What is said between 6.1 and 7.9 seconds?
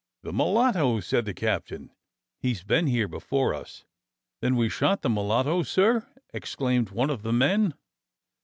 exclaimed one of the men.